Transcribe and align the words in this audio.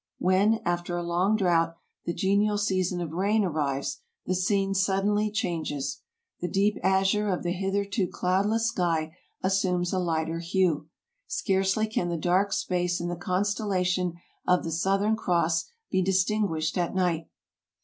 When, 0.17 0.61
after 0.65 0.97
a 0.97 1.03
long 1.03 1.35
drought, 1.35 1.77
the 2.05 2.13
genial 2.15 2.57
season 2.57 3.01
of 3.01 3.11
rain 3.11 3.43
arrives, 3.45 3.99
the 4.25 4.33
scene 4.33 4.73
suddenly 4.73 5.29
changes. 5.29 6.01
The 6.39 6.47
deep 6.47 6.79
azure 6.83 7.29
of 7.29 7.43
the 7.43 7.51
hitherto 7.51 8.07
cloudless 8.07 8.67
sky 8.69 9.15
assumes 9.43 9.93
a 9.93 9.99
lighter 9.99 10.39
hue. 10.39 10.89
Scarcely 11.27 11.85
can 11.85 12.09
the 12.09 12.17
dark 12.17 12.51
space 12.51 12.99
in 12.99 13.09
the 13.09 13.15
constellation 13.15 14.13
of 14.47 14.63
the 14.63 14.71
Southern 14.71 15.15
Cross 15.15 15.69
be 15.91 16.01
distinguished 16.01 16.79
at 16.79 16.95
night. 16.95 17.27